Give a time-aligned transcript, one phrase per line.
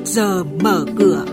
[0.00, 1.24] trước giờ mở cửa.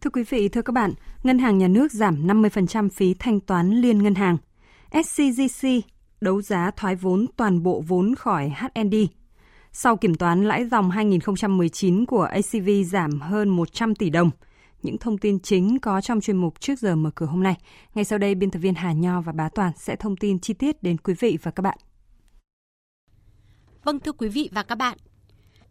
[0.00, 3.70] Thưa quý vị, thưa các bạn, Ngân hàng Nhà nước giảm 50% phí thanh toán
[3.70, 4.36] liên ngân hàng.
[4.92, 5.68] SCGC
[6.20, 8.94] đấu giá thoái vốn toàn bộ vốn khỏi HND.
[9.72, 14.30] Sau kiểm toán lãi dòng 2019 của ACV giảm hơn 100 tỷ đồng.
[14.82, 17.54] Những thông tin chính có trong chuyên mục trước giờ mở cửa hôm nay.
[17.94, 20.54] Ngay sau đây, biên tập viên Hà Nho và Bá Toàn sẽ thông tin chi
[20.54, 21.78] tiết đến quý vị và các bạn.
[23.84, 24.98] Vâng thưa quý vị và các bạn,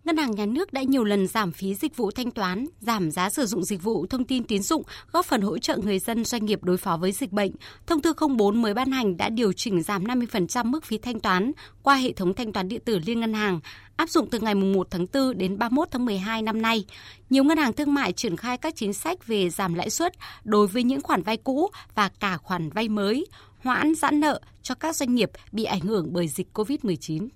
[0.04, 3.30] Ngân hàng Nhà nước đã nhiều lần giảm phí dịch vụ thanh toán, giảm giá
[3.30, 6.46] sử dụng dịch vụ thông tin tín dụng, góp phần hỗ trợ người dân doanh
[6.46, 7.52] nghiệp đối phó với dịch bệnh.
[7.88, 11.52] Thông tư 04 mới ban hành đã điều chỉnh giảm 50% mức phí thanh toán
[11.84, 13.60] qua hệ thống thanh toán điện tử liên ngân hàng,
[13.96, 16.86] áp dụng từ ngày 1 tháng 4 đến 31 tháng 12 năm nay.
[17.30, 20.68] Nhiều ngân hàng thương mại triển khai các chính sách về giảm lãi suất đối
[20.68, 23.26] với những khoản vay cũ và cả khoản vay mới,
[23.64, 27.28] hoãn giãn nợ cho các doanh nghiệp bị ảnh hưởng bởi dịch COVID-19.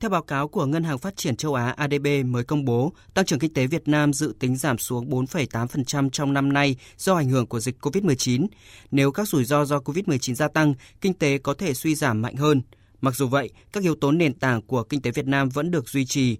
[0.00, 3.24] Theo báo cáo của Ngân hàng Phát triển châu Á ADB mới công bố, tăng
[3.24, 7.28] trưởng kinh tế Việt Nam dự tính giảm xuống 4,8% trong năm nay do ảnh
[7.28, 8.46] hưởng của dịch COVID-19.
[8.90, 12.36] Nếu các rủi ro do COVID-19 gia tăng, kinh tế có thể suy giảm mạnh
[12.36, 12.62] hơn.
[13.00, 15.88] Mặc dù vậy, các yếu tố nền tảng của kinh tế Việt Nam vẫn được
[15.88, 16.36] duy trì.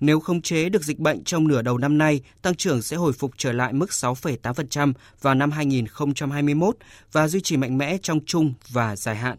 [0.00, 3.12] Nếu không chế được dịch bệnh trong nửa đầu năm nay, tăng trưởng sẽ hồi
[3.12, 6.76] phục trở lại mức 6,8% vào năm 2021
[7.12, 9.38] và duy trì mạnh mẽ trong chung và dài hạn.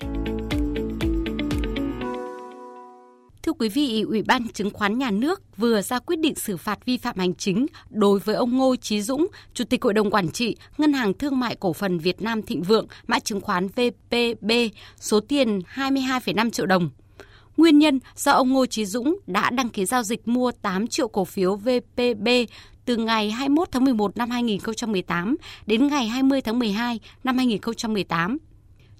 [3.43, 6.85] Thưa quý vị, Ủy ban Chứng khoán Nhà nước vừa ra quyết định xử phạt
[6.85, 10.31] vi phạm hành chính đối với ông Ngô Chí Dũng, Chủ tịch Hội đồng Quản
[10.31, 14.51] trị Ngân hàng Thương mại Cổ phần Việt Nam Thịnh Vượng, mã chứng khoán VPB,
[14.99, 16.89] số tiền 22,5 triệu đồng.
[17.57, 21.07] Nguyên nhân do ông Ngô Chí Dũng đã đăng ký giao dịch mua 8 triệu
[21.07, 22.27] cổ phiếu VPB
[22.85, 25.35] từ ngày 21 tháng 11 năm 2018
[25.65, 28.37] đến ngày 20 tháng 12 năm 2018.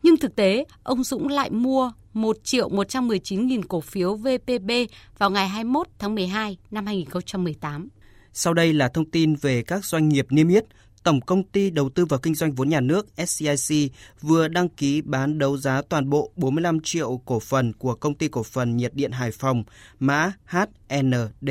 [0.04, 4.72] Nhưng thực tế, ông Dũng lại mua 1 triệu 119 nghìn cổ phiếu VPB
[5.18, 7.90] vào ngày 21 tháng 12 năm 2018.
[8.34, 10.66] Sau đây là thông tin về các doanh nghiệp niêm yết.
[11.04, 13.92] Tổng công ty đầu tư và kinh doanh vốn nhà nước SCIC
[14.22, 18.28] vừa đăng ký bán đấu giá toàn bộ 45 triệu cổ phần của công ty
[18.28, 19.64] cổ phần nhiệt điện Hải Phòng,
[20.00, 21.50] mã HND.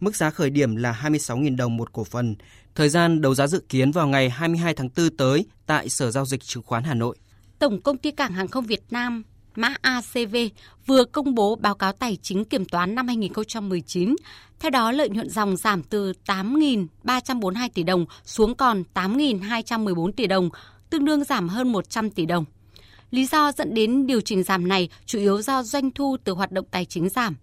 [0.00, 2.36] Mức giá khởi điểm là 26.000 đồng một cổ phần.
[2.74, 6.26] Thời gian đấu giá dự kiến vào ngày 22 tháng 4 tới tại Sở Giao
[6.26, 7.16] dịch Chứng khoán Hà Nội.
[7.58, 9.22] Tổng công ty Cảng hàng không Việt Nam
[9.54, 10.36] mã ACV
[10.86, 14.16] vừa công bố báo cáo tài chính kiểm toán năm 2019.
[14.60, 20.50] Theo đó, lợi nhuận dòng giảm từ 8.342 tỷ đồng xuống còn 8.214 tỷ đồng,
[20.90, 22.44] tương đương giảm hơn 100 tỷ đồng.
[23.10, 26.52] Lý do dẫn đến điều chỉnh giảm này chủ yếu do doanh thu từ hoạt
[26.52, 27.36] động tài chính giảm.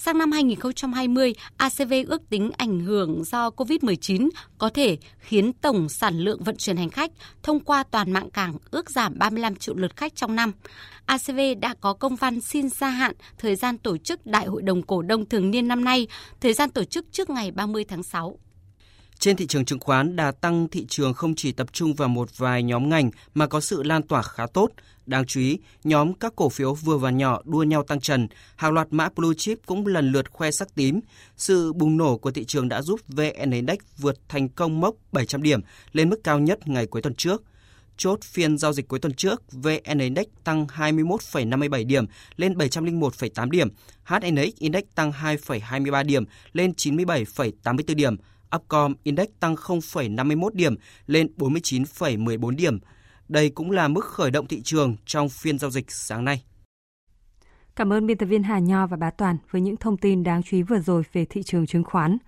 [0.00, 4.28] Sang năm 2020, ACV ước tính ảnh hưởng do COVID-19
[4.58, 7.10] có thể khiến tổng sản lượng vận chuyển hành khách
[7.42, 10.52] thông qua toàn mạng cảng ước giảm 35 triệu lượt khách trong năm.
[11.06, 14.82] ACV đã có công văn xin gia hạn thời gian tổ chức Đại hội đồng
[14.82, 16.06] cổ đông thường niên năm nay,
[16.40, 18.38] thời gian tổ chức trước ngày 30 tháng 6.
[19.18, 22.38] Trên thị trường chứng khoán, đà tăng thị trường không chỉ tập trung vào một
[22.38, 24.70] vài nhóm ngành mà có sự lan tỏa khá tốt.
[25.06, 28.72] Đáng chú ý, nhóm các cổ phiếu vừa và nhỏ đua nhau tăng trần, hàng
[28.72, 31.00] loạt mã blue chip cũng lần lượt khoe sắc tím.
[31.36, 35.42] Sự bùng nổ của thị trường đã giúp VN Index vượt thành công mốc 700
[35.42, 35.60] điểm
[35.92, 37.42] lên mức cao nhất ngày cuối tuần trước.
[37.96, 42.06] Chốt phiên giao dịch cuối tuần trước, VN Index tăng 21,57 điểm
[42.36, 43.68] lên 701,8 điểm,
[44.04, 48.16] HNX Index tăng 2,23 điểm lên 97,84 điểm,
[48.56, 50.74] Upcom Index tăng 0,51 điểm
[51.06, 52.78] lên 49,14 điểm.
[53.28, 56.42] Đây cũng là mức khởi động thị trường trong phiên giao dịch sáng nay.
[57.76, 60.42] Cảm ơn biên tập viên Hà Nho và Bá Toàn với những thông tin đáng
[60.42, 62.18] chú ý vừa rồi về thị trường chứng khoán.